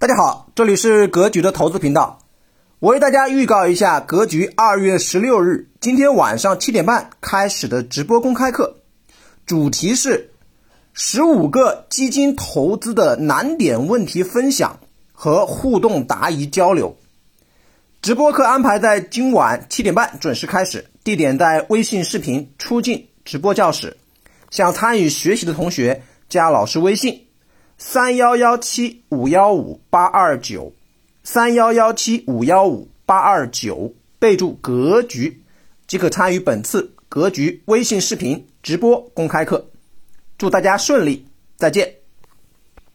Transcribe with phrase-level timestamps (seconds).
[0.00, 2.20] 大家好，这里是格局的投资频道。
[2.78, 8.76] 我为大家预告一下，格局二月十六日今天晚上七点半开始的直播公开课，
[9.44, 10.30] 主题是
[10.94, 14.80] 十五个基金投资的难点问题分享
[15.12, 16.96] 和互动答疑交流。
[18.00, 23.98] 直播课安排在今晚七点半准时开始，地点在微信视频出镜直播教室。
[24.50, 27.26] 想参与学习的同学，加老师微信。
[27.82, 30.70] 三幺幺七五幺五八二九，
[31.24, 35.42] 三幺幺七五幺五八二九，备注“格局”，
[35.88, 39.66] 即可参与本次“格局”微信视频直播公开课。
[40.36, 41.24] 祝大家顺利，
[41.56, 41.99] 再见。